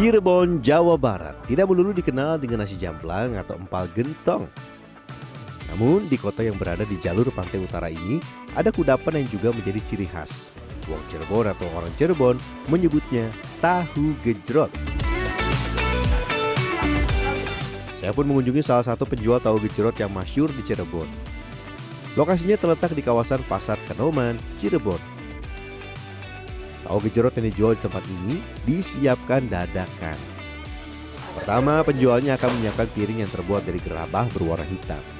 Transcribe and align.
Cirebon, 0.00 0.64
Jawa 0.64 0.96
Barat 0.96 1.36
tidak 1.44 1.68
melulu 1.68 1.92
dikenal 1.92 2.40
dengan 2.40 2.64
nasi 2.64 2.76
jamblang 2.76 3.36
atau 3.36 3.60
empal 3.60 3.84
gentong. 3.92 4.48
Namun 5.74 6.10
di 6.10 6.18
kota 6.18 6.42
yang 6.42 6.58
berada 6.58 6.82
di 6.82 6.98
jalur 6.98 7.30
pantai 7.30 7.62
utara 7.62 7.86
ini 7.86 8.18
ada 8.58 8.74
kudapan 8.74 9.22
yang 9.22 9.28
juga 9.30 9.54
menjadi 9.54 9.78
ciri 9.86 10.06
khas. 10.10 10.58
Wong 10.90 11.02
Cirebon 11.06 11.46
atau 11.46 11.70
orang 11.70 11.94
Cirebon 11.94 12.36
menyebutnya 12.66 13.30
tahu 13.62 14.18
gejrot. 14.26 14.72
Saya 17.94 18.16
pun 18.16 18.24
mengunjungi 18.24 18.64
salah 18.64 18.82
satu 18.82 19.04
penjual 19.04 19.38
tahu 19.38 19.60
gejrot 19.68 19.94
yang 20.00 20.10
masyur 20.10 20.48
di 20.50 20.64
Cirebon. 20.64 21.06
Lokasinya 22.18 22.58
terletak 22.58 22.96
di 22.96 23.06
kawasan 23.06 23.44
Pasar 23.46 23.78
Kanoman, 23.86 24.34
Cirebon. 24.58 24.98
Tahu 26.82 26.98
gejrot 27.06 27.36
yang 27.38 27.46
dijual 27.46 27.78
di 27.78 27.86
tempat 27.86 28.02
ini 28.08 28.42
disiapkan 28.66 29.46
dadakan. 29.46 30.18
Pertama, 31.38 31.86
penjualnya 31.86 32.34
akan 32.34 32.50
menyiapkan 32.58 32.88
piring 32.90 33.22
yang 33.22 33.30
terbuat 33.30 33.62
dari 33.62 33.78
gerabah 33.78 34.26
berwarna 34.34 34.66
hitam. 34.66 35.19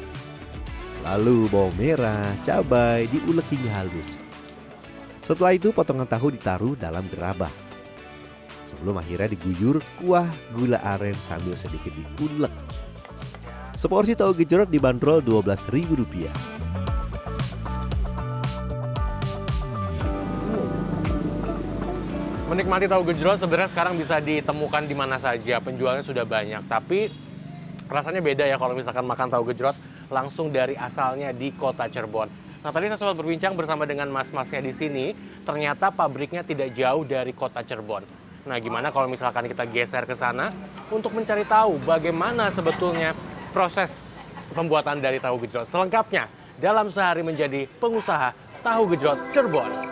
Lalu 1.00 1.48
bawang 1.48 1.72
merah, 1.80 2.28
cabai 2.45 3.09
diulek 3.09 3.48
hingga 3.48 3.72
halus. 3.80 4.20
Setelah 5.24 5.56
itu 5.56 5.73
potongan 5.73 6.04
tahu 6.04 6.29
ditaruh 6.37 6.76
dalam 6.76 7.09
gerabah. 7.09 7.52
Sebelum 8.68 9.01
akhirnya 9.01 9.32
diguyur 9.32 9.80
kuah 9.96 10.29
gula 10.52 10.76
aren 10.84 11.16
sambil 11.16 11.57
sedikit 11.57 11.90
diulek. 11.96 12.52
Seporsi 13.80 14.12
tahu 14.12 14.37
gejrot 14.37 14.68
dibanderol 14.68 15.24
Rp12.000. 15.24 16.29
Menikmati 22.52 22.90
tahu 22.90 23.02
gejrot 23.09 23.40
sebenarnya 23.40 23.70
sekarang 23.73 23.96
bisa 23.96 24.20
ditemukan 24.20 24.85
di 24.85 24.92
mana 24.92 25.16
saja, 25.16 25.64
penjualnya 25.64 26.04
sudah 26.04 26.29
banyak. 26.29 26.60
Tapi 26.68 27.09
rasanya 27.88 28.20
beda 28.20 28.45
ya 28.45 28.60
kalau 28.60 28.76
misalkan 28.76 29.09
makan 29.09 29.32
tahu 29.32 29.48
gejrot 29.54 29.73
langsung 30.11 30.51
dari 30.51 30.75
asalnya 30.75 31.30
di 31.30 31.55
kota 31.55 31.87
Cirebon. 31.87 32.29
Nah 32.61 32.71
tadi 32.75 32.93
saya 32.93 32.99
sempat 33.01 33.16
berbincang 33.16 33.57
bersama 33.57 33.89
dengan 33.89 34.13
mas-masnya 34.13 34.61
di 34.61 34.75
sini, 34.77 35.16
ternyata 35.49 35.89
pabriknya 35.89 36.45
tidak 36.45 36.77
jauh 36.77 37.07
dari 37.09 37.33
kota 37.33 37.65
Cirebon. 37.65 38.05
Nah 38.45 38.57
gimana 38.61 38.93
kalau 38.93 39.09
misalkan 39.09 39.49
kita 39.49 39.65
geser 39.71 40.05
ke 40.05 40.13
sana 40.13 40.53
untuk 40.93 41.16
mencari 41.16 41.47
tahu 41.49 41.81
bagaimana 41.87 42.53
sebetulnya 42.53 43.16
proses 43.55 43.95
pembuatan 44.53 44.99
dari 45.01 45.23
tahu 45.23 45.41
gejrot 45.47 45.69
selengkapnya 45.71 46.27
dalam 46.61 46.93
sehari 46.93 47.25
menjadi 47.25 47.65
pengusaha 47.81 48.61
tahu 48.61 48.93
gejrot 48.93 49.19
Cirebon. 49.33 49.90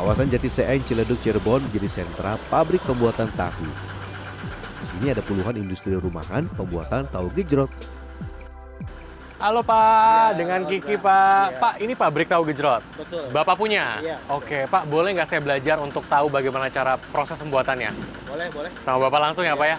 Kawasan 0.00 0.32
Jati 0.32 0.48
Seeng 0.48 0.80
Ciledug 0.80 1.20
Cirebon 1.20 1.60
menjadi 1.60 2.00
sentra 2.00 2.40
pabrik 2.48 2.80
pembuatan 2.88 3.28
tahu. 3.36 3.68
Di 4.80 4.86
sini 4.88 5.12
ada 5.12 5.20
puluhan 5.20 5.60
industri 5.60 5.92
rumahan 5.92 6.48
pembuatan 6.56 7.04
tahu 7.12 7.28
gejrot. 7.36 7.68
Halo 9.44 9.60
Pak, 9.60 9.76
ya, 9.76 10.40
dengan 10.40 10.64
Kiki 10.64 10.96
Pak. 10.96 11.44
Ya. 11.52 11.60
Pak, 11.60 11.74
ini 11.84 11.92
pabrik 11.92 12.32
tahu 12.32 12.48
gejrot. 12.48 12.80
Betul. 12.96 13.28
Bapak 13.28 13.60
punya? 13.60 14.00
Iya. 14.00 14.16
Oke, 14.32 14.64
Pak, 14.72 14.88
boleh 14.88 15.12
nggak 15.12 15.28
saya 15.28 15.44
belajar 15.44 15.76
untuk 15.76 16.08
tahu 16.08 16.32
bagaimana 16.32 16.72
cara 16.72 16.96
proses 16.96 17.36
pembuatannya? 17.36 17.92
Boleh, 18.24 18.48
boleh. 18.56 18.72
Sama 18.80 19.04
Bapak 19.04 19.20
langsung 19.20 19.44
ya, 19.44 19.52
ya 19.52 19.60
Pak 19.60 19.68
ya? 19.68 19.76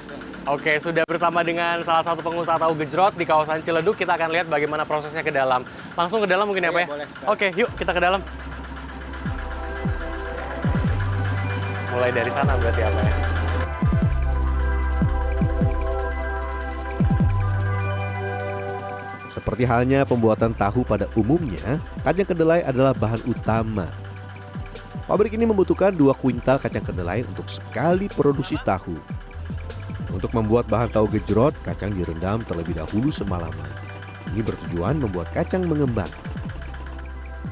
Oke, 0.53 0.77
sudah 0.81 1.01
bersama 1.09 1.41
dengan 1.41 1.81
salah 1.81 2.05
satu 2.05 2.21
pengusaha 2.21 2.61
tahu 2.61 2.77
gejrot 2.77 3.17
di 3.17 3.25
kawasan 3.25 3.65
Ciledug. 3.65 3.97
Kita 3.97 4.13
akan 4.13 4.29
lihat 4.29 4.45
bagaimana 4.45 4.85
prosesnya 4.85 5.25
ke 5.25 5.33
dalam. 5.33 5.65
Langsung 5.97 6.21
ke 6.21 6.29
dalam 6.29 6.45
mungkin 6.45 6.65
ya, 6.65 6.69
ya 6.69 6.77
Pak 6.77 6.81
ya? 6.81 6.87
Boleh, 6.93 7.07
Oke, 7.25 7.47
yuk 7.57 7.69
kita 7.73 7.93
ke 7.93 8.01
dalam. 8.01 8.21
Mulai 11.91 12.09
dari 12.15 12.31
sana 12.31 12.55
berarti 12.55 12.81
apa 12.87 12.99
ya? 13.03 13.15
Seperti 19.31 19.63
halnya 19.63 20.03
pembuatan 20.03 20.51
tahu 20.51 20.83
pada 20.83 21.07
umumnya, 21.15 21.79
kacang 22.03 22.27
kedelai 22.27 22.67
adalah 22.67 22.91
bahan 22.91 23.23
utama. 23.27 23.87
Pabrik 25.07 25.35
ini 25.35 25.47
membutuhkan 25.47 25.95
dua 25.95 26.15
kuintal 26.15 26.59
kacang 26.59 26.83
kedelai 26.83 27.23
untuk 27.27 27.47
sekali 27.47 28.11
produksi 28.11 28.55
tahu. 28.63 28.95
Untuk 30.11 30.35
membuat 30.35 30.67
bahan 30.67 30.91
tahu 30.91 31.07
gejrot, 31.15 31.55
kacang 31.63 31.95
direndam 31.95 32.43
terlebih 32.43 32.75
dahulu 32.75 33.07
semalaman. 33.07 33.71
Ini 34.31 34.43
bertujuan 34.43 34.99
membuat 34.99 35.31
kacang 35.31 35.63
mengembang. 35.63 36.11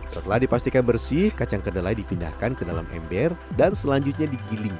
Setelah 0.09 0.41
dipastikan 0.41 0.81
bersih, 0.81 1.29
kacang 1.29 1.61
kedelai 1.61 1.93
dipindahkan 1.93 2.57
ke 2.57 2.65
dalam 2.65 2.89
ember 2.89 3.37
dan 3.53 3.77
selanjutnya 3.77 4.25
digiling. 4.25 4.73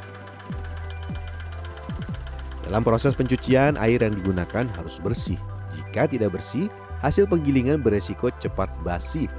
Dalam 2.66 2.82
proses 2.82 3.14
pencucian, 3.14 3.78
air 3.78 4.02
yang 4.02 4.18
digunakan 4.18 4.66
harus 4.74 4.98
bersih. 4.98 5.38
Jika 5.70 6.10
tidak 6.10 6.38
bersih, 6.38 6.66
hasil 7.06 7.30
penggilingan 7.30 7.82
beresiko 7.86 8.34
cepat 8.42 8.74
basi. 8.82 9.30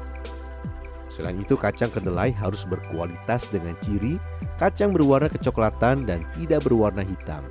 Selain 1.11 1.35
itu, 1.43 1.59
kacang 1.59 1.91
kedelai 1.91 2.31
harus 2.31 2.63
berkualitas 2.63 3.51
dengan 3.51 3.75
ciri 3.83 4.23
kacang 4.63 4.95
berwarna 4.95 5.27
kecoklatan 5.27 6.07
dan 6.07 6.23
tidak 6.39 6.63
berwarna 6.63 7.03
hitam. 7.03 7.43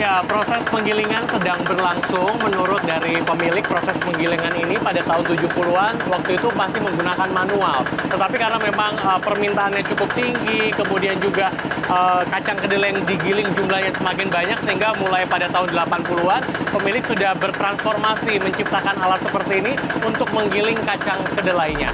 Ya, 0.00 0.24
proses 0.24 0.64
penggilingan 0.72 1.28
sedang 1.28 1.60
berlangsung. 1.60 2.32
Menurut 2.40 2.80
dari 2.88 3.20
pemilik 3.20 3.60
proses 3.60 3.92
penggilingan 4.00 4.56
ini 4.56 4.80
pada 4.80 5.04
tahun 5.04 5.28
70-an, 5.28 6.08
waktu 6.08 6.40
itu 6.40 6.48
masih 6.56 6.80
menggunakan 6.80 7.28
manual. 7.28 7.84
Tetapi 8.08 8.36
karena 8.40 8.56
memang 8.64 8.96
uh, 9.04 9.20
permintaannya 9.20 9.84
cukup 9.92 10.08
tinggi, 10.16 10.72
kemudian 10.72 11.20
juga 11.20 11.52
uh, 11.92 12.24
kacang 12.32 12.56
kedelai 12.64 12.96
yang 12.96 13.04
digiling 13.04 13.48
jumlahnya 13.52 13.92
semakin 14.00 14.32
banyak, 14.32 14.58
sehingga 14.64 14.96
mulai 14.96 15.28
pada 15.28 15.52
tahun 15.52 15.68
80-an, 15.68 16.42
pemilik 16.80 17.04
sudah 17.04 17.36
bertransformasi 17.36 18.40
menciptakan 18.40 18.96
alat 19.04 19.20
seperti 19.20 19.60
ini 19.60 19.76
untuk 20.00 20.32
menggiling 20.32 20.80
kacang 20.80 21.20
kedelainya. 21.36 21.92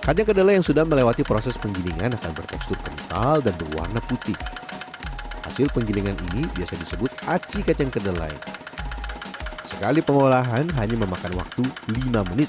Kacang 0.00 0.32
kedelai 0.32 0.56
yang 0.56 0.64
sudah 0.64 0.88
melewati 0.88 1.20
proses 1.20 1.60
penggilingan 1.60 2.16
akan 2.16 2.32
bertekstur 2.32 2.80
kental 2.80 3.44
dan 3.44 3.52
berwarna 3.60 4.00
putih. 4.08 4.32
Hasil 5.44 5.68
penggilingan 5.76 6.16
ini 6.32 6.48
biasa 6.56 6.80
disebut 6.80 7.12
aci 7.28 7.60
kacang 7.60 7.92
kedelai. 7.92 8.32
Sekali 9.68 10.00
pengolahan 10.00 10.72
hanya 10.80 10.96
memakan 11.04 11.36
waktu 11.36 11.68
5 11.92 12.32
menit. 12.32 12.48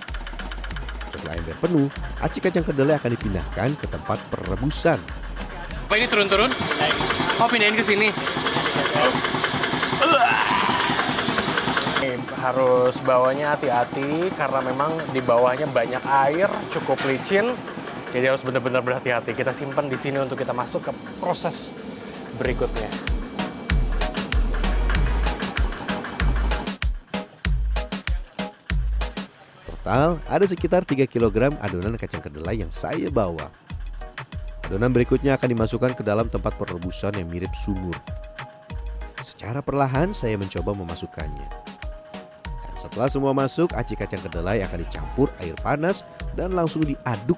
Setelah 1.12 1.36
ember 1.44 1.60
penuh, 1.60 1.88
aci 2.24 2.40
kacang 2.40 2.64
kedelai 2.64 2.96
akan 2.96 3.20
dipindahkan 3.20 3.70
ke 3.76 3.86
tempat 3.92 4.18
perebusan. 4.32 4.98
Apa 5.92 6.00
ini 6.00 6.08
turun-turun? 6.08 6.56
Oh, 7.36 7.52
pindahin 7.52 7.76
ke 7.76 7.84
sini. 7.84 8.16
Harus 12.42 12.98
bawanya 13.06 13.54
hati-hati 13.54 14.34
karena 14.34 14.60
memang 14.66 14.98
di 15.14 15.22
bawahnya 15.22 15.70
banyak 15.70 16.02
air, 16.26 16.50
cukup 16.74 16.98
licin. 17.06 17.54
Jadi 18.12 18.26
harus 18.28 18.42
benar-benar 18.42 18.82
berhati-hati. 18.82 19.38
Kita 19.38 19.54
simpan 19.54 19.88
di 19.88 19.96
sini 19.96 20.20
untuk 20.20 20.42
kita 20.42 20.52
masuk 20.52 20.90
ke 20.90 20.92
proses 21.22 21.72
berikutnya. 22.42 22.90
Total 29.70 30.20
ada 30.28 30.46
sekitar 30.50 30.82
3 30.84 31.08
kg 31.08 31.56
adonan 31.62 31.96
kacang 31.96 32.26
kedelai 32.26 32.60
yang 32.60 32.74
saya 32.74 33.08
bawa. 33.14 33.48
Adonan 34.68 34.92
berikutnya 34.92 35.38
akan 35.38 35.56
dimasukkan 35.56 35.94
ke 35.96 36.04
dalam 36.04 36.28
tempat 36.28 36.58
perebusan 36.60 37.16
yang 37.16 37.32
mirip 37.32 37.54
sumur. 37.56 37.96
Secara 39.24 39.64
perlahan 39.64 40.12
saya 40.12 40.36
mencoba 40.36 40.76
memasukkannya. 40.76 41.71
Setelah 42.82 43.14
semua 43.14 43.30
masuk, 43.30 43.78
aci 43.78 43.94
kacang 43.94 44.18
kedelai 44.26 44.66
akan 44.66 44.82
dicampur 44.82 45.30
air 45.38 45.54
panas 45.62 46.02
dan 46.34 46.50
langsung 46.58 46.82
diaduk. 46.82 47.38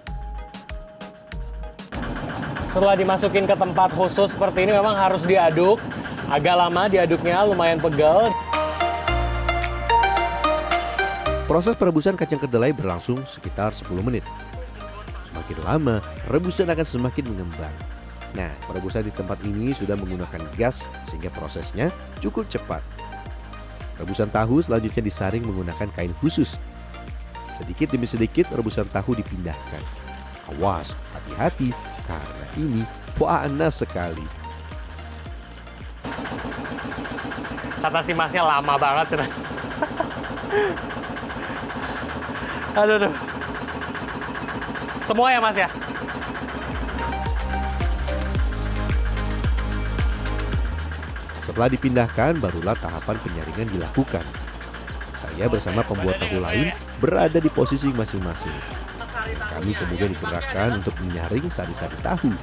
Setelah 2.71 2.95
dimasukin 2.95 3.43
ke 3.43 3.51
tempat 3.51 3.91
khusus 3.91 4.31
seperti 4.31 4.63
ini 4.63 4.71
memang 4.71 4.95
harus 4.95 5.19
diaduk. 5.27 5.83
Agak 6.31 6.55
lama 6.55 6.87
diaduknya, 6.87 7.43
lumayan 7.43 7.83
pegal. 7.83 8.31
Proses 11.43 11.75
perebusan 11.75 12.15
kacang 12.15 12.39
kedelai 12.39 12.71
berlangsung 12.71 13.27
sekitar 13.27 13.75
10 13.75 13.99
menit. 13.99 14.23
Semakin 15.27 15.59
lama, 15.67 15.99
rebusan 16.31 16.71
akan 16.71 16.87
semakin 16.87 17.27
mengembang. 17.27 17.75
Nah, 18.31 18.49
perebusan 18.63 19.03
di 19.03 19.11
tempat 19.11 19.43
ini 19.43 19.75
sudah 19.75 19.99
menggunakan 19.99 20.39
gas 20.55 20.87
sehingga 21.03 21.27
prosesnya 21.35 21.91
cukup 22.23 22.47
cepat. 22.47 22.79
Rebusan 23.97 24.29
tahu 24.33 24.57
selanjutnya 24.61 25.05
disaring 25.05 25.45
menggunakan 25.45 25.89
kain 25.93 26.13
khusus. 26.17 26.57
Sedikit 27.53 27.93
demi 27.93 28.09
sedikit 28.09 28.49
rebusan 28.49 28.89
tahu 28.89 29.13
dipindahkan. 29.13 29.81
Awas, 30.57 30.97
hati-hati 31.13 31.69
karena 32.03 32.45
ini 32.57 32.81
panas 33.15 33.85
sekali. 33.85 34.25
Kata 37.83 37.99
si 38.01 38.15
masnya 38.15 38.41
lama 38.47 38.79
banget. 38.79 39.19
aduh, 42.79 42.95
aduh. 42.97 43.13
Semua 45.03 45.35
ya 45.35 45.39
mas 45.43 45.59
ya? 45.59 45.67
Setelah 51.53 51.69
dipindahkan, 51.69 52.41
barulah 52.41 52.73
tahapan 52.73 53.13
penyaringan 53.21 53.69
dilakukan. 53.77 54.25
Saya 55.13 55.45
bersama 55.45 55.85
pembuat 55.85 56.17
tahu 56.17 56.41
lain 56.41 56.73
berada 56.97 57.37
di 57.37 57.45
posisi 57.45 57.93
masing-masing. 57.93 58.57
Kami 59.53 59.77
kemudian 59.77 60.09
digerakkan 60.17 60.81
untuk 60.81 60.97
menyaring 61.05 61.45
sari-sari 61.53 61.93
tahu. 62.01 62.33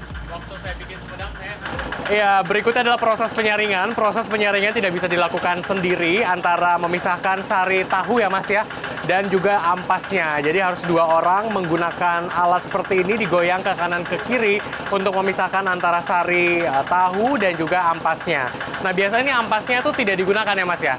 Ya, 2.07 2.39
berikutnya 2.47 2.87
adalah 2.87 3.03
proses 3.03 3.35
penyaringan. 3.35 3.99
Proses 3.99 4.31
penyaringan 4.31 4.79
tidak 4.79 4.95
bisa 4.95 5.11
dilakukan 5.11 5.67
sendiri 5.67 6.23
antara 6.23 6.79
memisahkan 6.79 7.43
sari 7.43 7.83
tahu 7.91 8.23
ya 8.23 8.31
Mas 8.31 8.47
ya 8.47 8.63
dan 9.09 9.31
juga 9.33 9.61
ampasnya. 9.65 10.43
Jadi 10.45 10.59
harus 10.61 10.83
dua 10.85 11.21
orang 11.21 11.49
menggunakan 11.55 12.29
alat 12.29 12.67
seperti 12.67 13.01
ini 13.01 13.17
digoyang 13.17 13.65
ke 13.65 13.73
kanan 13.73 14.05
ke 14.05 14.21
kiri 14.29 14.61
untuk 14.93 15.17
memisahkan 15.17 15.65
antara 15.65 16.05
sari 16.05 16.61
uh, 16.65 16.85
tahu 16.85 17.41
dan 17.41 17.57
juga 17.57 17.89
ampasnya. 17.89 18.53
Nah, 18.85 18.93
biasanya 18.93 19.23
ini 19.25 19.35
ampasnya 19.37 19.81
itu 19.81 19.91
tidak 19.97 20.17
digunakan 20.21 20.53
ya 20.57 20.67
Mas 20.67 20.83
ya? 20.83 20.97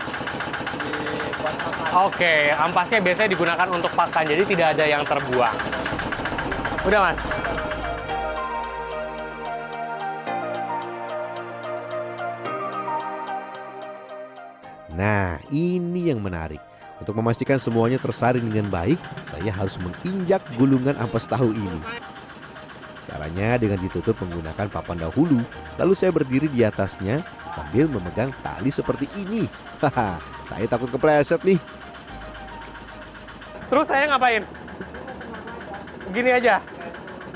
Oke, 1.91 2.55
ampasnya 2.55 3.03
biasanya 3.03 3.29
digunakan 3.35 3.67
untuk 3.67 3.91
pakan, 3.91 4.23
jadi 4.23 4.43
tidak 4.47 4.67
ada 4.79 4.85
yang 4.87 5.03
terbuang. 5.03 5.57
Udah 6.87 6.99
Mas? 7.03 7.19
Nah, 14.95 15.35
ini 15.51 16.13
yang 16.13 16.23
menarik. 16.23 16.70
Untuk 17.01 17.17
memastikan 17.17 17.57
semuanya 17.57 17.97
tersaring 17.97 18.45
dengan 18.45 18.69
baik, 18.69 19.01
saya 19.25 19.49
harus 19.49 19.81
menginjak 19.81 20.45
gulungan 20.53 20.93
ampas 21.01 21.25
tahu 21.25 21.49
ini. 21.49 21.81
Caranya 23.09 23.57
dengan 23.57 23.81
ditutup 23.81 24.13
menggunakan 24.21 24.69
papan 24.69 25.01
dahulu, 25.01 25.41
lalu 25.81 25.93
saya 25.97 26.13
berdiri 26.13 26.45
di 26.45 26.61
atasnya 26.61 27.25
sambil 27.57 27.89
memegang 27.89 28.29
tali 28.45 28.69
seperti 28.69 29.09
ini. 29.17 29.49
Haha, 29.81 30.21
saya 30.45 30.69
takut 30.69 30.93
kepleset 30.93 31.41
nih. 31.41 31.57
Terus 33.65 33.89
saya 33.89 34.05
ngapain? 34.05 34.45
Gini 36.13 36.29
aja. 36.29 36.61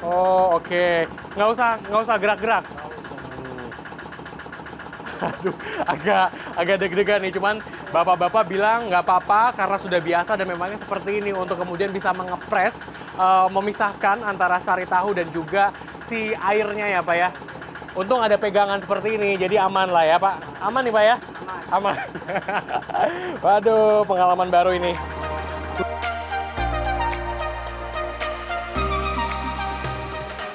Oh, 0.06 0.62
oke. 0.62 0.70
Okay. 0.70 1.10
Nggak 1.34 1.50
usah 1.58 1.70
nggak 1.90 2.02
usah 2.06 2.16
gerak-gerak. 2.22 2.66
Aduh, 5.26 5.56
agak 5.96 6.28
agak 6.54 6.76
deg-degan 6.86 7.20
nih. 7.26 7.34
Cuman 7.34 7.66
bapak-bapak 7.96 8.44
bilang 8.52 8.92
nggak 8.92 9.08
apa-apa 9.08 9.56
karena 9.56 9.78
sudah 9.80 10.00
biasa 10.04 10.36
dan 10.36 10.52
memangnya 10.52 10.84
seperti 10.84 11.24
ini 11.24 11.32
untuk 11.32 11.56
kemudian 11.56 11.96
bisa 11.96 12.12
mengepres, 12.12 12.84
uh, 13.16 13.48
memisahkan 13.48 14.20
antara 14.20 14.60
sari 14.60 14.84
tahu 14.84 15.16
dan 15.16 15.32
juga 15.32 15.72
si 16.04 16.36
airnya 16.36 16.92
ya 16.92 17.00
Pak 17.00 17.16
ya. 17.16 17.32
Untung 17.96 18.20
ada 18.20 18.36
pegangan 18.36 18.76
seperti 18.84 19.16
ini, 19.16 19.40
jadi 19.40 19.64
aman 19.64 19.88
lah 19.88 20.04
ya 20.04 20.20
Pak. 20.20 20.36
Aman 20.60 20.84
nih 20.84 20.92
Pak 20.92 21.04
ya? 21.08 21.16
Aman. 21.72 21.96
aman. 21.96 21.96
Waduh, 23.48 24.04
pengalaman 24.04 24.52
baru 24.52 24.76
ini. 24.76 24.92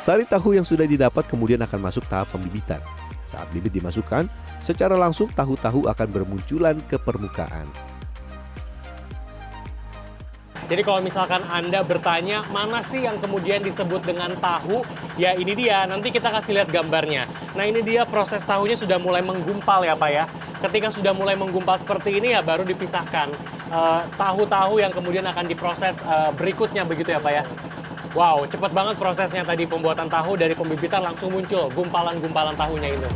Sari 0.04 0.28
tahu 0.28 0.60
yang 0.60 0.68
sudah 0.68 0.84
didapat 0.84 1.24
kemudian 1.24 1.64
akan 1.64 1.80
masuk 1.80 2.04
tahap 2.04 2.28
pembibitan. 2.28 2.84
Saat 3.30 3.46
bibit 3.54 3.70
dimasukkan, 3.70 4.26
secara 4.58 4.98
langsung 4.98 5.30
tahu-tahu 5.30 5.86
akan 5.86 6.08
bermunculan 6.10 6.74
ke 6.90 6.98
permukaan. 6.98 7.70
Jadi 10.70 10.86
kalau 10.86 11.02
misalkan 11.02 11.42
Anda 11.50 11.82
bertanya 11.82 12.46
mana 12.46 12.78
sih 12.86 13.02
yang 13.02 13.18
kemudian 13.18 13.58
disebut 13.58 14.06
dengan 14.06 14.38
tahu, 14.38 14.86
ya 15.18 15.34
ini 15.34 15.58
dia. 15.58 15.82
Nanti 15.82 16.14
kita 16.14 16.30
kasih 16.30 16.62
lihat 16.62 16.70
gambarnya. 16.70 17.26
Nah 17.58 17.66
ini 17.66 17.82
dia 17.82 18.06
proses 18.06 18.46
tahunya 18.46 18.78
sudah 18.78 18.94
mulai 19.02 19.18
menggumpal 19.18 19.82
ya 19.82 19.98
Pak 19.98 20.10
ya. 20.14 20.30
Ketika 20.62 20.94
sudah 20.94 21.10
mulai 21.10 21.34
menggumpal 21.34 21.74
seperti 21.74 22.22
ini 22.22 22.38
ya 22.38 22.42
baru 22.46 22.62
dipisahkan 22.62 23.34
eh, 23.66 24.02
tahu-tahu 24.14 24.78
uh, 24.78 24.82
yang 24.86 24.94
kemudian 24.94 25.26
akan 25.26 25.50
diproses 25.50 25.98
uh, 26.06 26.30
berikutnya 26.38 26.86
begitu 26.86 27.10
ya 27.10 27.18
Pak 27.18 27.32
ya. 27.34 27.42
Wow, 28.10 28.42
cepat 28.42 28.74
banget 28.74 28.98
prosesnya 28.98 29.46
tadi 29.46 29.70
pembuatan 29.70 30.10
tahu 30.10 30.34
dari 30.34 30.50
pembibitan 30.50 30.98
langsung 30.98 31.30
muncul 31.30 31.70
gumpalan-gumpalan 31.70 32.58
tahunya 32.58 32.88
itu. 32.98 33.08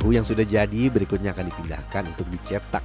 Tahu 0.00 0.08
yang 0.08 0.24
sudah 0.24 0.40
jadi 0.40 0.88
berikutnya 0.88 1.36
akan 1.36 1.52
dipindahkan 1.52 2.02
untuk 2.16 2.24
dicetak. 2.32 2.80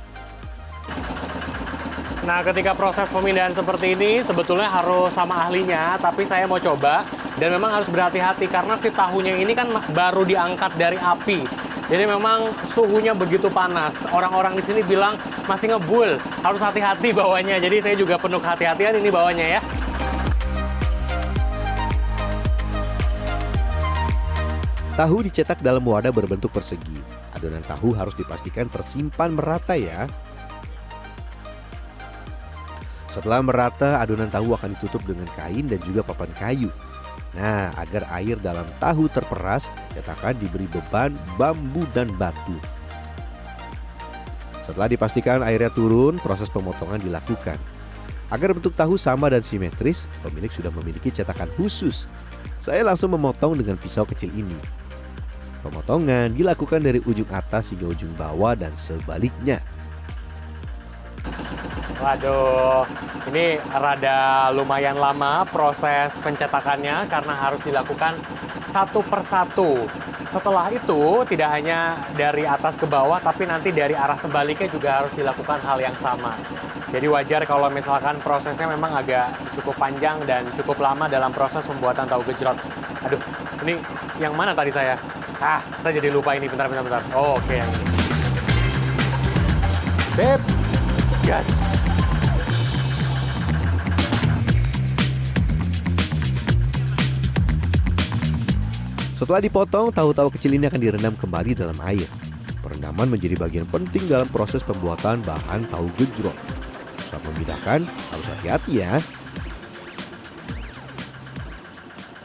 Nah, 2.28 2.44
ketika 2.44 2.76
proses 2.76 3.08
pemindahan 3.08 3.56
seperti 3.56 3.96
ini 3.96 4.28
sebetulnya 4.28 4.68
harus 4.68 5.16
sama 5.16 5.48
ahlinya, 5.48 5.96
tapi 6.04 6.28
saya 6.28 6.44
mau 6.52 6.60
coba 6.60 7.08
dan 7.40 7.56
memang 7.56 7.80
harus 7.80 7.88
berhati-hati 7.88 8.52
karena 8.52 8.76
si 8.76 8.92
tahunya 8.92 9.40
ini 9.40 9.56
kan 9.56 9.72
baru 9.96 10.28
diangkat 10.28 10.76
dari 10.76 11.00
api. 11.00 11.69
Jadi 11.90 12.06
memang 12.06 12.54
suhunya 12.70 13.18
begitu 13.18 13.50
panas. 13.50 13.98
Orang-orang 14.14 14.54
di 14.54 14.62
sini 14.62 14.86
bilang 14.86 15.18
masih 15.50 15.74
ngebul, 15.74 16.22
harus 16.46 16.62
hati-hati 16.62 17.10
bawanya. 17.10 17.58
Jadi 17.58 17.82
saya 17.82 17.96
juga 17.98 18.22
penuh 18.22 18.38
kehati-hatian 18.38 19.02
ini 19.02 19.10
bawanya 19.10 19.58
ya. 19.58 19.62
Tahu 24.94 25.26
dicetak 25.26 25.66
dalam 25.66 25.82
wadah 25.82 26.14
berbentuk 26.14 26.54
persegi. 26.54 27.02
Adonan 27.34 27.66
tahu 27.66 27.98
harus 27.98 28.14
dipastikan 28.14 28.70
tersimpan 28.70 29.34
merata 29.34 29.74
ya. 29.74 30.06
Setelah 33.10 33.42
merata, 33.42 33.98
adonan 33.98 34.30
tahu 34.30 34.54
akan 34.54 34.78
ditutup 34.78 35.02
dengan 35.02 35.26
kain 35.34 35.66
dan 35.66 35.82
juga 35.82 36.06
papan 36.06 36.30
kayu. 36.38 36.70
Nah, 37.34 37.74
agar 37.78 38.06
air 38.22 38.38
dalam 38.42 38.66
tahu 38.82 39.10
terperas, 39.10 39.70
cetakan 39.94 40.38
diberi 40.38 40.66
beban 40.70 41.14
bambu 41.38 41.86
dan 41.94 42.10
batu. 42.18 42.58
Setelah 44.66 44.86
dipastikan 44.86 45.42
airnya 45.42 45.74
turun, 45.74 46.22
proses 46.22 46.50
pemotongan 46.54 47.02
dilakukan. 47.02 47.58
Agar 48.30 48.54
bentuk 48.54 48.78
tahu 48.78 48.94
sama 49.02 49.34
dan 49.34 49.42
simetris, 49.42 50.06
pemilik 50.22 50.54
sudah 50.54 50.70
memiliki 50.70 51.10
cetakan 51.10 51.50
khusus. 51.58 52.06
Saya 52.62 52.86
langsung 52.86 53.10
memotong 53.18 53.58
dengan 53.58 53.82
pisau 53.82 54.06
kecil 54.06 54.30
ini. 54.38 54.54
Pemotongan 55.66 56.38
dilakukan 56.38 56.86
dari 56.86 57.02
ujung 57.04 57.28
atas 57.34 57.74
hingga 57.74 57.90
ujung 57.90 58.14
bawah 58.14 58.54
dan 58.54 58.72
sebaliknya. 58.78 59.58
Waduh, 62.00 62.88
ini 63.28 63.60
rada 63.76 64.48
lumayan 64.56 64.96
lama 64.96 65.44
proses 65.44 66.16
pencetakannya 66.24 67.12
karena 67.12 67.34
harus 67.36 67.60
dilakukan 67.60 68.16
satu 68.64 69.04
persatu. 69.04 69.84
Setelah 70.32 70.72
itu 70.72 71.28
tidak 71.28 71.50
hanya 71.52 72.00
dari 72.16 72.48
atas 72.48 72.80
ke 72.80 72.88
bawah 72.88 73.20
tapi 73.20 73.44
nanti 73.44 73.76
dari 73.76 74.00
arah 74.00 74.16
sebaliknya 74.16 74.72
juga 74.72 75.04
harus 75.04 75.12
dilakukan 75.12 75.60
hal 75.60 75.84
yang 75.84 75.98
sama. 76.00 76.40
Jadi 76.90 77.06
wajar 77.12 77.44
kalau 77.44 77.68
misalkan 77.68 78.18
prosesnya 78.24 78.66
memang 78.66 78.96
agak 78.96 79.36
cukup 79.60 79.76
panjang 79.76 80.24
dan 80.24 80.48
cukup 80.56 80.80
lama 80.80 81.06
dalam 81.12 81.36
proses 81.36 81.68
pembuatan 81.68 82.08
tahu 82.08 82.24
gejrot. 82.32 82.58
Aduh, 83.06 83.22
ini 83.68 83.76
yang 84.18 84.34
mana 84.34 84.56
tadi 84.56 84.72
saya? 84.72 84.96
Ah, 85.44 85.60
saya 85.84 86.00
jadi 86.00 86.10
lupa 86.16 86.32
ini. 86.34 86.48
Bentar, 86.48 86.72
bentar, 86.72 86.84
bentar. 86.88 87.04
Oh, 87.12 87.36
oke 87.38 87.46
okay. 87.46 87.62
Beb, 90.18 90.42
gas. 91.24 91.79
Setelah 99.20 99.44
dipotong, 99.44 99.92
tahu-tahu 99.92 100.32
kecil 100.40 100.56
ini 100.56 100.72
akan 100.72 100.80
direndam 100.80 101.12
kembali 101.12 101.52
dalam 101.52 101.76
air. 101.84 102.08
Perendaman 102.64 103.12
menjadi 103.12 103.36
bagian 103.36 103.68
penting 103.68 104.08
dalam 104.08 104.32
proses 104.32 104.64
pembuatan 104.64 105.20
bahan 105.28 105.68
tahu 105.68 105.92
gejrot. 106.00 106.32
Saat 107.12 107.28
memindahkan, 107.28 107.84
harus 107.84 108.28
hati-hati 108.32 108.80
ya. 108.80 109.04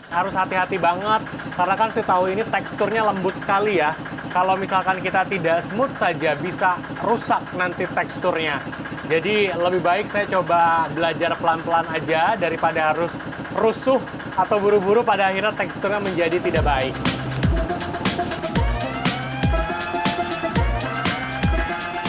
Harus 0.06 0.38
hati-hati 0.38 0.78
banget, 0.78 1.26
karena 1.58 1.74
kan 1.74 1.90
si 1.90 1.98
tahu 2.06 2.30
ini 2.30 2.46
teksturnya 2.46 3.02
lembut 3.10 3.34
sekali 3.42 3.82
ya. 3.82 3.90
kalau 4.34 4.58
misalkan 4.58 4.98
kita 4.98 5.22
tidak 5.30 5.62
smooth 5.62 5.94
saja 5.94 6.34
bisa 6.34 6.74
rusak 7.06 7.38
nanti 7.54 7.86
teksturnya. 7.86 8.58
Jadi 9.06 9.54
lebih 9.54 9.78
baik 9.78 10.10
saya 10.10 10.26
coba 10.26 10.90
belajar 10.90 11.38
pelan-pelan 11.38 11.86
aja 11.94 12.34
daripada 12.34 12.90
harus 12.90 13.14
rusuh 13.54 14.02
atau 14.34 14.58
buru-buru 14.58 15.06
pada 15.06 15.30
akhirnya 15.30 15.54
teksturnya 15.54 16.02
menjadi 16.02 16.36
tidak 16.42 16.66
baik. 16.66 16.94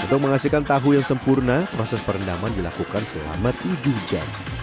Untuk 0.05 0.22
menghasilkan 0.22 0.63
tahu 0.70 0.94
yang 0.94 1.05
sempurna, 1.05 1.65
proses 1.74 1.98
perendaman 2.05 2.53
dilakukan 2.53 3.01
selama 3.03 3.50
7 3.58 3.89
jam. 4.05 4.54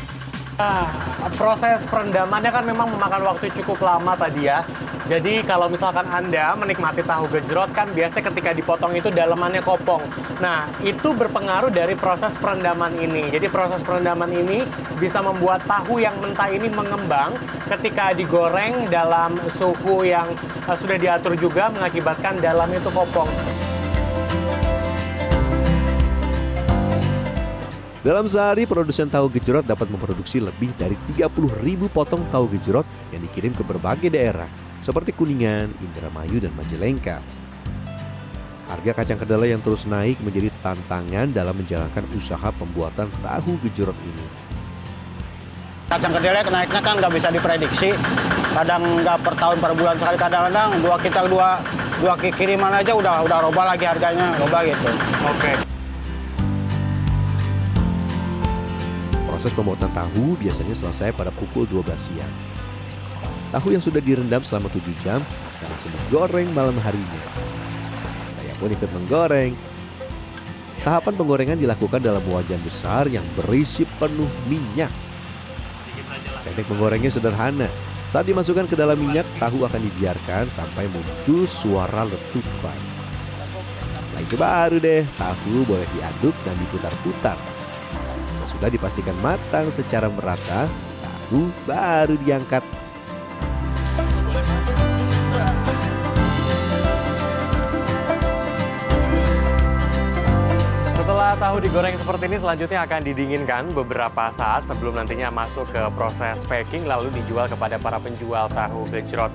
Nah, 0.63 0.87
proses 1.35 1.83
perendamannya 1.91 2.55
kan 2.55 2.63
memang 2.63 2.95
memakan 2.95 3.35
waktu 3.35 3.51
cukup 3.51 3.83
lama 3.83 4.15
tadi 4.15 4.47
ya. 4.47 4.63
Jadi 5.11 5.43
kalau 5.43 5.67
misalkan 5.67 6.07
Anda 6.07 6.55
menikmati 6.55 7.03
tahu 7.03 7.27
gejrot 7.35 7.75
kan 7.75 7.91
biasanya 7.91 8.31
ketika 8.31 8.55
dipotong 8.55 8.95
itu 8.95 9.11
dalemannya 9.11 9.59
kopong. 9.67 10.07
Nah, 10.39 10.71
itu 10.87 11.11
berpengaruh 11.19 11.75
dari 11.75 11.99
proses 11.99 12.39
perendaman 12.39 12.95
ini. 12.95 13.27
Jadi 13.35 13.51
proses 13.51 13.83
perendaman 13.83 14.31
ini 14.31 14.63
bisa 15.03 15.19
membuat 15.19 15.67
tahu 15.67 15.99
yang 15.99 16.15
mentah 16.23 16.47
ini 16.47 16.71
mengembang 16.71 17.35
ketika 17.67 18.15
digoreng 18.15 18.87
dalam 18.87 19.43
suhu 19.59 20.07
yang 20.07 20.31
uh, 20.71 20.79
sudah 20.79 20.95
diatur 20.95 21.35
juga 21.35 21.75
mengakibatkan 21.75 22.39
dalamnya 22.39 22.79
itu 22.79 22.91
kopong. 22.95 23.27
Dalam 28.03 28.27
sehari, 28.27 28.67
produsen 28.67 29.07
tahu 29.07 29.31
gejrot 29.31 29.63
dapat 29.63 29.87
memproduksi 29.87 30.43
lebih 30.43 30.75
dari 30.75 30.99
30.000 31.15 31.87
potong 31.87 32.27
tahu 32.35 32.51
gejrot 32.59 32.83
yang 33.15 33.23
dikirim 33.23 33.55
ke 33.55 33.63
berbagai 33.63 34.11
daerah, 34.11 34.51
seperti 34.83 35.15
Kuningan, 35.15 35.71
Indramayu, 35.79 36.43
dan 36.43 36.51
Majalengka. 36.59 37.23
Harga 38.67 38.91
kacang 38.91 39.23
kedelai 39.23 39.55
yang 39.55 39.63
terus 39.63 39.87
naik 39.87 40.19
menjadi 40.19 40.51
tantangan 40.67 41.31
dalam 41.31 41.55
menjalankan 41.55 42.03
usaha 42.19 42.51
pembuatan 42.59 43.07
tahu 43.23 43.55
gejrot 43.71 43.95
ini. 44.03 44.27
Kacang 45.87 46.11
kedelai 46.19 46.43
naiknya 46.43 46.83
kan 46.83 46.99
nggak 46.99 47.13
bisa 47.15 47.31
diprediksi. 47.31 47.95
Kadang 48.51 48.83
nggak 49.07 49.23
per 49.23 49.35
tahun 49.39 49.63
per 49.63 49.73
bulan 49.79 49.95
sekali. 50.03 50.19
Kadang-kadang 50.19 50.75
dua 50.83 50.97
kita 50.99 51.23
dua 51.31 51.63
dua 52.03 52.19
kiriman 52.19 52.75
aja 52.75 52.99
udah 52.99 53.23
udah 53.23 53.39
roba 53.47 53.63
lagi 53.71 53.87
harganya, 53.87 54.35
roba 54.43 54.67
gitu. 54.67 54.91
Oke. 55.23 55.72
Proses 59.43 59.59
pembuatan 59.59 59.91
tahu 59.91 60.39
biasanya 60.39 60.71
selesai 60.71 61.11
pada 61.19 61.35
pukul 61.35 61.67
12 61.67 61.83
siang. 61.99 62.31
Tahu 63.51 63.75
yang 63.75 63.83
sudah 63.83 63.99
direndam 63.99 64.39
selama 64.39 64.71
7 64.71 64.87
jam 65.03 65.19
akan 65.19 65.67
langsung 65.67 65.91
digoreng 65.91 66.47
malam 66.55 66.79
harinya. 66.79 67.23
Saya 68.39 68.55
pun 68.63 68.71
ikut 68.71 68.87
menggoreng. 68.95 69.59
Tahapan 70.87 71.15
penggorengan 71.19 71.59
dilakukan 71.59 71.99
dalam 71.99 72.23
wajan 72.31 72.63
besar 72.63 73.11
yang 73.11 73.27
berisi 73.35 73.83
penuh 73.99 74.31
minyak. 74.47 74.95
Teknik 76.47 76.71
menggorengnya 76.71 77.11
sederhana. 77.11 77.67
Saat 78.15 78.31
dimasukkan 78.31 78.71
ke 78.71 78.79
dalam 78.79 78.95
minyak, 78.95 79.27
tahu 79.43 79.67
akan 79.67 79.83
dibiarkan 79.91 80.55
sampai 80.55 80.87
muncul 80.87 81.51
suara 81.51 82.07
letupan. 82.07 82.79
Setelah 83.91 84.23
itu 84.23 84.37
baru 84.39 84.79
deh, 84.79 85.03
tahu 85.19 85.67
boleh 85.67 85.89
diaduk 85.99 86.37
dan 86.47 86.55
diputar-putar. 86.63 87.62
Sesudah 88.43 88.69
dipastikan 88.69 89.15
matang 89.23 89.71
secara 89.71 90.11
merata, 90.11 90.67
tahu 91.31 91.49
baru 91.65 92.19
diangkat. 92.21 92.61
Setelah 100.93 101.35
tahu 101.39 101.57
digoreng 101.65 101.97
seperti 101.97 102.25
ini, 102.29 102.39
selanjutnya 102.39 102.81
akan 102.85 103.01
didinginkan 103.03 103.63
beberapa 103.73 104.31
saat 104.37 104.69
sebelum 104.69 105.01
nantinya 105.01 105.33
masuk 105.33 105.67
ke 105.73 105.83
proses 105.97 106.37
packing 106.47 106.85
lalu 106.85 107.09
dijual 107.15 107.49
kepada 107.49 107.81
para 107.81 107.99
penjual 107.99 108.47
tahu 108.53 108.85
gejrot. 108.93 109.33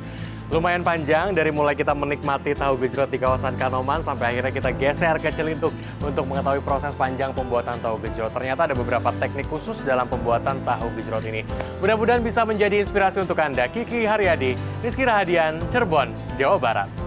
Lumayan 0.48 0.80
panjang 0.80 1.36
dari 1.36 1.52
mulai 1.52 1.76
kita 1.76 1.92
menikmati 1.92 2.56
tahu 2.56 2.80
gejrot 2.80 3.12
di 3.12 3.20
kawasan 3.20 3.60
Kanoman 3.60 4.00
sampai 4.00 4.32
akhirnya 4.32 4.56
kita 4.56 4.72
geser 4.80 5.20
ke 5.20 5.28
Celintuk 5.36 5.76
untuk 6.00 6.24
mengetahui 6.24 6.64
proses 6.64 6.96
panjang 6.96 7.36
pembuatan 7.36 7.76
tahu 7.84 8.00
gejrot. 8.08 8.32
Ternyata 8.32 8.72
ada 8.72 8.72
beberapa 8.72 9.12
teknik 9.20 9.44
khusus 9.52 9.76
dalam 9.84 10.08
pembuatan 10.08 10.64
tahu 10.64 10.88
gejrot 10.96 11.28
ini. 11.28 11.44
Mudah-mudahan 11.84 12.24
bisa 12.24 12.48
menjadi 12.48 12.80
inspirasi 12.80 13.28
untuk 13.28 13.36
Anda. 13.44 13.68
Kiki 13.68 14.08
Haryadi, 14.08 14.56
Rizky 14.80 15.04
Rahadian, 15.04 15.60
Cirebon, 15.68 16.16
Jawa 16.40 16.56
Barat. 16.56 17.07